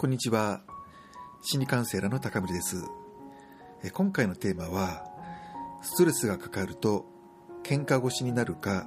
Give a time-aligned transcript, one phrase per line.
[0.00, 0.60] こんにちは。
[1.42, 2.84] 心理カウンセラーの高森です。
[3.92, 5.04] 今回のテーマは、
[5.82, 7.04] ストレスがかかると
[7.64, 8.86] 喧嘩腰になるか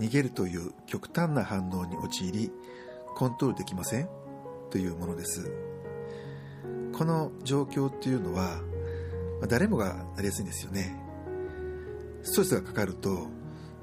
[0.00, 2.50] 逃げるという極端な反応に陥り、
[3.14, 4.08] コントロールできません？
[4.70, 5.52] というものです。
[6.94, 8.58] この状況っていうのは、
[9.48, 11.00] 誰もがなりやすいんですよね。
[12.24, 13.28] ストレスがかかると、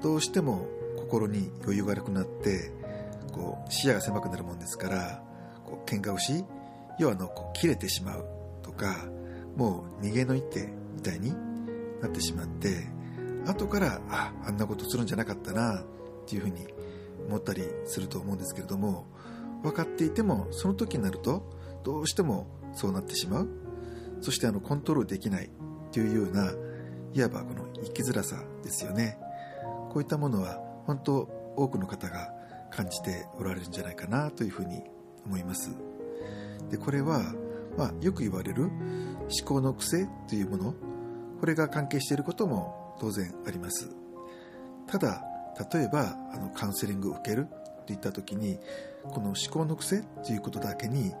[0.02, 0.66] どうしても
[0.98, 2.70] 心に余裕がなくなって、
[3.32, 5.22] こう視野が狭くなるもんですから、
[5.64, 6.44] こう喧嘩腰
[6.98, 8.24] 要はあの切れてしまう
[8.62, 9.06] とか
[9.56, 11.32] もう逃げの一手みたいに
[12.00, 12.86] なってしまって
[13.46, 15.84] 後からああんなことするんじゃなかったなっ
[16.26, 16.66] ていうふうに
[17.28, 19.06] 思ったりすると思うんですけれども
[19.62, 21.42] 分かっていてもその時になると
[21.84, 23.48] どうしてもそうなってしまう
[24.20, 25.50] そしてあのコントロールできない
[25.92, 26.52] というような
[27.14, 29.18] いわばこの生きづらさですよね
[29.90, 32.32] こういったものは本当多くの方が
[32.70, 34.82] 感じておられるんじゃないかなというふうに
[35.24, 35.97] 思います。
[36.70, 37.34] でこれは、
[37.76, 40.74] まあ、よく言われる思考の癖というもの
[41.40, 43.90] これが関係していることも当然あります。
[44.86, 45.22] ただ
[45.72, 47.46] 例えばあのカウンセリングを受ける
[47.86, 48.58] といった時に
[49.04, 51.12] この思考の癖ということだけに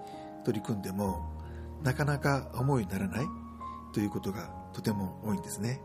[0.44, 1.38] 取り組んでも
[1.82, 3.26] なかなか思いにならない
[3.92, 5.80] ということがとても多いんですね。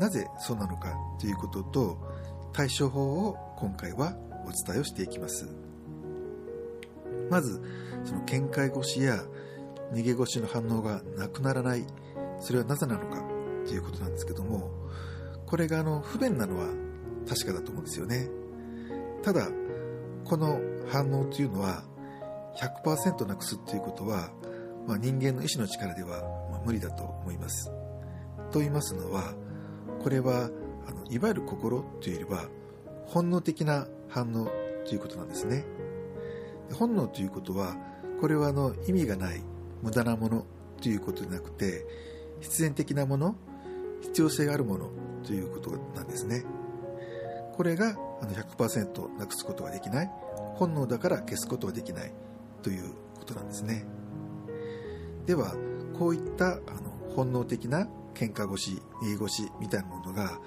[0.00, 1.98] なぜそうなのかということと
[2.52, 5.67] 対処法を今回はお伝えをしていきます。
[7.30, 7.60] まず
[8.04, 9.24] その見解腰や
[9.92, 11.84] 逃げ腰の反応がなくならない。
[12.40, 13.22] それはなぜなのか
[13.66, 14.70] ということなんですけども
[15.46, 16.68] これがあの不便なのは
[17.28, 18.28] 確かだと思うんですよね。
[19.22, 19.48] ただ
[20.24, 21.82] この反応というのは
[22.84, 24.30] 100%なくすということは、
[24.86, 27.70] まあ、人間の意志の力では、ま無理だと思います。
[28.50, 29.34] と言いますのは
[30.02, 30.50] これは
[30.86, 32.48] あのいわゆる心というよりは
[33.06, 34.48] 本能的な反応
[34.86, 35.64] ということなんですね。
[36.74, 37.76] 本能ということは
[38.20, 39.42] これはあの意味がない
[39.82, 40.44] 無駄なもの
[40.80, 41.86] ということでなくて
[42.40, 43.36] 必然的なもの
[44.00, 44.90] 必要性があるもの
[45.24, 46.44] ということなんですね。
[47.56, 50.10] これがあの100%なくすことができない
[50.54, 52.12] 本能だから消すことができない
[52.62, 53.84] ということなんですね。
[55.26, 55.54] では
[55.98, 56.60] こういったあの
[57.14, 60.38] 本能的な喧嘩腰逃げ腰みたいなものが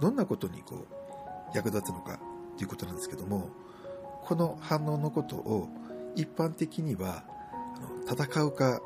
[0.00, 0.86] どんなことにこ
[1.54, 2.18] う役立つのか
[2.56, 3.48] ということなんですけども
[4.24, 5.68] この反応のことを
[6.14, 7.24] 一般的には
[8.06, 8.80] 戦うか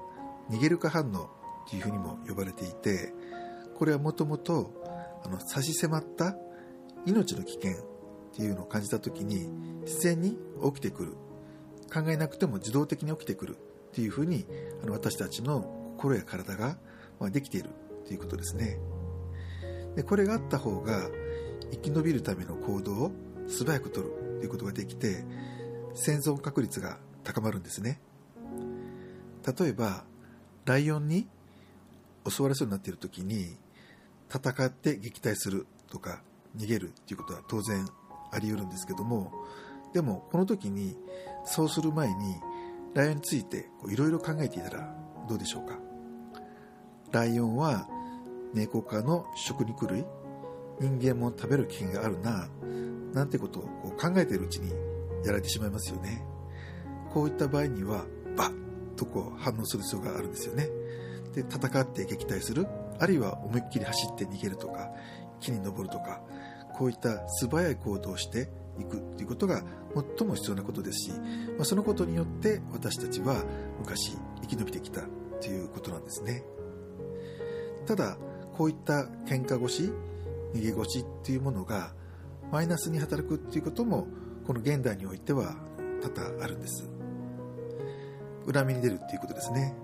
[0.51, 1.31] 逃げるか反応
[1.69, 3.13] というふうにも呼ばれていて
[3.77, 4.73] これはもともと
[5.47, 6.37] 差し迫った
[7.05, 7.75] 命の危険っ
[8.35, 9.49] ていうのを感じた時に
[9.83, 11.13] 自然に起きてくる。
[11.93, 13.57] 考えなくても自動的に起きてくる。
[13.57, 14.45] っていうふうに
[14.89, 16.77] 私たちの心や体が
[17.19, 17.71] まできている。
[18.05, 18.79] ということですね。
[19.95, 21.09] でこれがあった方が
[21.71, 23.13] 生き延びるための行動を
[23.49, 24.26] 素早く取る。
[24.39, 25.25] ということができて
[25.95, 28.01] 生存確率が高まるんですね。
[29.59, 30.05] 例えば
[30.65, 31.29] ライオンに
[32.29, 33.57] 襲われそうになっている時に
[34.29, 36.23] 戦って撃退するとか
[36.57, 37.87] 逃げるっていうことは当然
[38.33, 39.33] あり得るんですけども
[39.95, 40.97] でもこの時に
[41.45, 42.35] そうする前に
[42.95, 44.97] ライオンについていろいろ考えていたら
[45.29, 45.79] どうでしょうか？
[47.13, 47.87] ライオンは
[48.53, 50.05] 猫科の食肉類
[50.81, 52.49] 人間も食べる危険があるな
[53.17, 54.71] なんてことをこう考えているうちに
[55.25, 56.23] やられてしまいますよね。
[57.15, 58.05] こういった場合には、
[58.37, 60.69] バッとこう反応する必要があるんですよね。
[61.35, 62.67] で、戦って撃退する、
[62.99, 64.91] あるいは思いっきり走って逃げるとか、
[65.41, 66.21] 木に登るとか、
[66.75, 69.63] こういった素早い行動をしていくということが
[70.19, 71.11] 最も必要なことですし、
[71.57, 73.43] まあ、そのことによって私たちは
[73.79, 75.01] 昔生き延びてきた
[75.41, 76.45] ということなんですね。
[77.87, 78.19] ただ、
[78.53, 79.91] こういった喧嘩腰、
[80.53, 81.95] 逃げ腰っていうものが
[82.51, 84.07] マイナスに働くっていうことも
[84.47, 85.57] この現代においては
[86.03, 86.89] 多々あるんです。
[88.53, 89.75] 恨みに出るっていうことですね。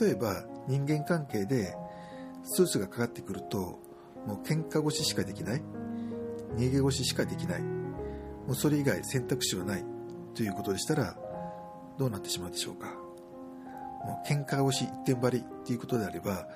[0.00, 1.76] 例えば人間関係で
[2.42, 3.80] ストレスがかかってくると
[4.26, 5.62] もう喧嘩腰しかできない。
[6.56, 7.62] 逃げ腰しかできない。
[7.62, 9.84] もうそれ以外選択肢はない。
[10.34, 11.16] ということでしたら
[11.96, 12.88] どうなってしまうでしょうか。
[14.04, 16.46] もう喧嘩腰一点張りっていうことであれば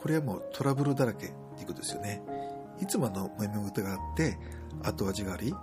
[0.00, 2.22] これはもうトラブルだらけっていうことですよね。
[2.80, 4.38] いつものもめ事があって
[4.82, 5.54] 後味があり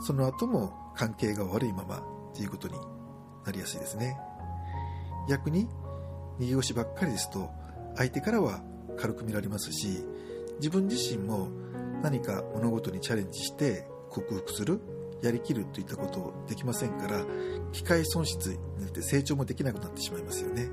[0.00, 2.02] その後も関係が悪いまま
[2.34, 2.74] ということに
[3.44, 4.16] なりやすいですね。
[5.28, 5.68] 逆に
[6.38, 7.50] 逃げ腰ばっかりですと
[7.96, 8.62] 相手からは
[8.96, 10.04] 軽く見られますし
[10.58, 11.48] 自分自身も
[12.02, 14.80] 何か物事にチャレンジして克服する
[15.22, 17.24] やりきるといったことをできませんから
[17.72, 20.68] 機械損失によって成長もできなくなってしまいますよね。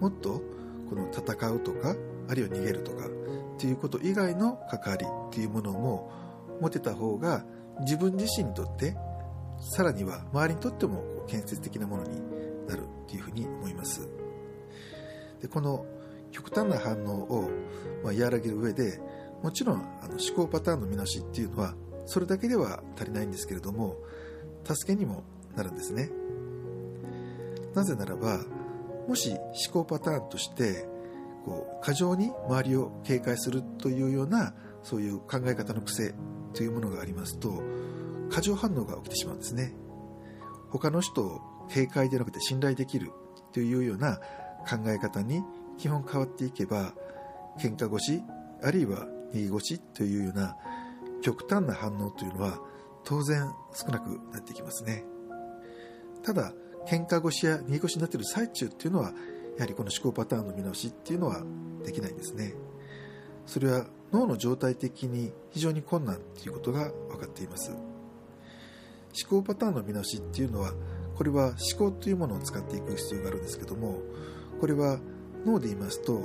[0.00, 0.42] もっと
[0.88, 1.96] この戦うとか
[2.32, 3.10] あるいは逃げるとかっ
[3.58, 6.10] ていうこと以外の関わりっていうものも
[6.62, 7.44] 持てた方が
[7.80, 8.96] 自分自身にとって
[9.60, 12.20] さらには周りにとっても建設的なものに
[12.66, 14.08] なるっていうふうに思います。
[15.42, 15.84] でこの
[16.30, 17.50] 極端な反応を、
[18.02, 18.98] ま、和らげる上で
[19.42, 21.74] もちろんあの思考パターンの見直しっていうのは
[22.06, 23.96] それだけでは足りないんですけれども
[24.64, 25.22] 助けにも
[25.54, 26.10] なるんですね。
[27.74, 28.40] なぜならば
[29.06, 30.90] もし思考パターンとして
[31.44, 36.14] こう過剰に周りを警戒するというようなそういう考え方の癖
[36.54, 37.62] というものがありますと
[38.30, 39.74] 過剰反応が起きてしまうんですね。
[40.70, 43.10] 他の人を警戒でなくて信頼できる
[43.52, 44.16] というような
[44.68, 45.42] 考え方に
[45.78, 46.94] 基本変わっていけば
[47.58, 48.22] 喧嘩腰
[48.62, 50.56] あるいは逃げ腰というような
[51.20, 52.58] 極端な反応というのは
[53.04, 55.04] 当然少なくなってきますね。
[56.22, 56.52] ただ
[56.86, 59.12] 喧嘩腰や逃げ腰になっている最中っていうのは
[59.56, 61.42] やはりこの思考パターンの見直しっていうのは
[61.84, 62.54] できないんですね。
[63.46, 67.70] それは脳の状態的に非常に困難ということが分かっています。
[67.70, 67.82] 思
[69.28, 70.72] 考パターンの見直しっていうのは
[71.16, 74.00] これは思考というものを使っていく必要があるんですけども
[74.60, 74.98] これは
[75.44, 76.22] 脳で言いますと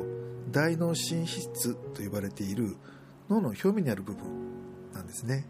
[0.50, 2.78] 大脳新質と呼ばれている
[3.30, 4.26] 脳の表面にある部分
[4.94, 5.48] なんですね。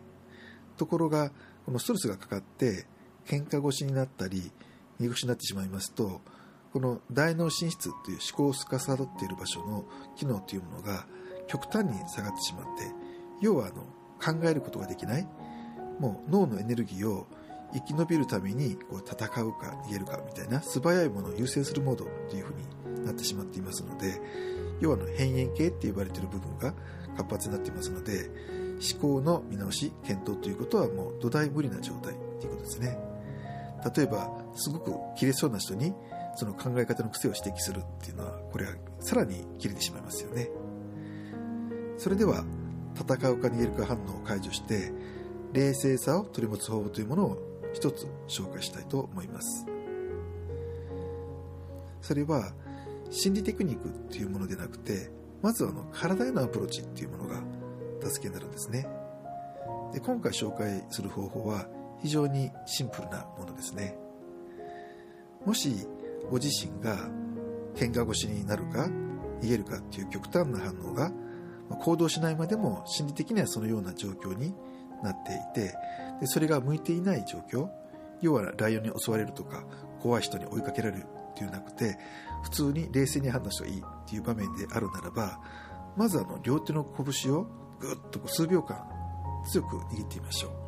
[0.78, 1.32] ところが
[1.66, 2.86] このストレスがかかって
[3.26, 4.52] 喧嘩腰になったり
[5.00, 6.22] 逃腰になってしまいますと
[6.78, 9.84] この大脳進出という思考を司っている場所の
[10.16, 11.08] 機能というものが
[11.48, 12.94] 極端に下がってしまって
[13.42, 13.82] 要はあの
[14.22, 15.28] 考えることができない。
[16.00, 17.26] もう脳のエネルギーを
[17.74, 24.22] 生き延びるためにこう戦うか逃げるかみたいな素早いものを優先するモードというふうになってしまっていますので
[24.80, 26.76] 要はの辺縁系って呼ばれている部分が
[27.18, 28.30] 活発になっていますので
[28.94, 33.00] 思考の見直し検討ということはもう土台無理な状態ということですね。
[33.96, 35.96] 例えばすごく切れそうな人に
[36.38, 40.50] その考え方の癖を指摘するっていうのはこれはさらに切れてしまいますよね。
[41.98, 42.46] それでは
[42.96, 44.94] 戦うか逃げるか反応を解除して
[45.54, 47.38] 冷静さを取り持つ方法というものを
[47.74, 49.66] 一つ紹介したいと思います。
[52.02, 52.54] それは
[53.10, 55.10] 心理テクニックっていうものでなくて
[55.42, 57.42] まずはの体へのアプローチっていうものが
[58.04, 58.88] 助けになるんですね。
[59.92, 61.68] で今回紹介する方法は
[62.04, 63.98] 非常にシンプルなものですね。
[65.44, 65.88] もし
[66.30, 67.10] ご自身が
[67.76, 68.90] 喧嘩腰になるか
[69.42, 71.12] 逃げるかっていう極端な反応が
[71.80, 74.54] 行動しないまでも心理的にはそのような状況に
[75.04, 75.76] なっていて
[76.22, 77.70] でそれが向いていない状況
[78.22, 79.64] 要はライオンに襲われるとか
[80.02, 81.98] 怖い人に追いかけられるっていうなくて
[82.44, 85.40] 普通に冷静に判断した方がいいっていう場面であるならば
[85.96, 87.48] まずあの両手の拳を
[87.80, 88.84] ぐっと数秒間
[89.46, 90.68] 強く握ってみましょう。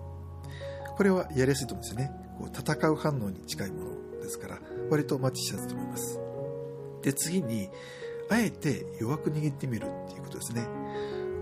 [0.95, 2.11] これはやりやすいと思うんですよね。
[2.37, 6.19] こう戦う反応に近いものですから割とマッチしやすいと思います。
[7.01, 7.69] で次に
[8.29, 10.67] あえて弱く握ってみるっていうことですね。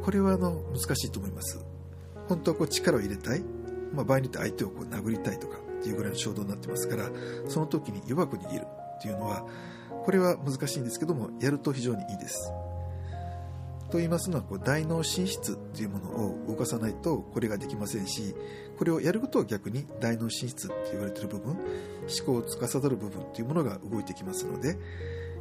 [0.04, 1.60] これはあの難しいと思います。
[2.30, 3.44] 本当はこう力を入れたい、
[3.94, 7.10] まあ、場合によって相手をこう殴りたいとかっていうぐらいの衝動になってますから
[7.48, 8.66] その時に弱く握る
[8.98, 9.46] っていうのは
[10.06, 12.52] これは難しいんですけどもやると非常にいいです。
[13.90, 18.36] と言いますのはこう大脳進出っていうものを動かさないとこれができませんし
[18.78, 21.60] これをやることは逆に大脳進出って言われている部分思
[22.26, 24.78] 考を司る部分っていうものが動いてきますので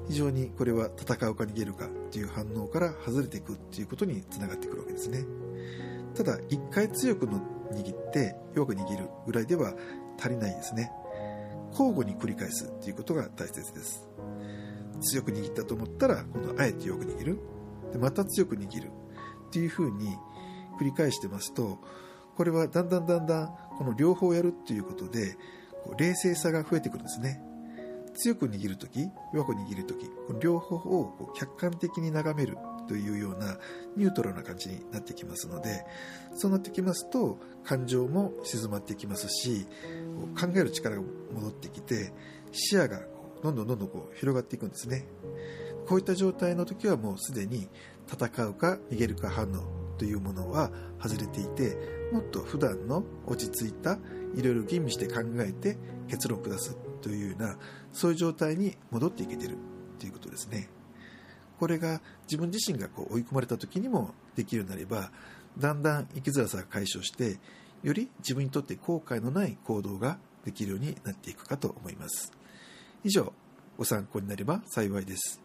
[0.08, 5.25] 非常にこれは戦うか逃げるかっていう反応から外れていくっていうことにつながってくるわけですね。
[6.14, 7.40] ただ一回強くの
[7.72, 9.75] 握って弱く握るぐらいでは
[10.19, 10.93] 足りないですね。
[11.72, 14.08] 交互に繰り返すっていうことが大切です。
[15.00, 17.38] 強く握ったと思ったら今度はあえて弱く握る。
[17.96, 18.91] でまた強く握る
[19.48, 20.17] っていう風に
[20.79, 21.79] 繰り返してますと
[22.36, 23.46] これはだんだんだんだん
[23.79, 25.36] この両方やるっていうことで
[25.82, 27.41] こう冷静さが増えてくるんですね。
[28.19, 30.10] 強く握るとき弱く握るとき
[30.41, 30.81] 両方を
[31.19, 32.56] こう客観的に眺める
[32.88, 33.58] というような
[33.94, 35.84] ニュートラルな感じになってきますので
[36.34, 39.67] そうなってきますと感情も静まってきますし
[40.41, 41.03] 考える力が
[41.34, 42.15] 戻ってきて
[42.53, 43.00] 視野が
[43.43, 45.05] どんどんどんどんこう広がっていくんですね。
[45.86, 47.69] こういった状態の時はもうすでに
[48.10, 49.62] 戦うか逃げるか反応
[49.98, 51.76] というものは外れていて
[52.12, 53.98] もっと普段の落ち着いた
[54.34, 55.76] いろいろ吟味して考えて
[56.08, 57.56] 結論を下すというような
[57.93, 59.56] そういう状態に戻っていけてる
[59.98, 60.69] ということですね。
[61.58, 65.10] これが自分自身がこう追い込まれた時にもできるようになれば
[65.56, 67.38] だんだん生きづらさが解消して
[67.82, 72.32] より自分にとって後悔のない行動ができるようになっていくかと思います。
[73.05, 73.32] 以上
[73.78, 75.34] ご参考になれば幸いです。